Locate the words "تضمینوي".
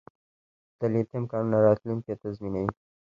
2.21-2.71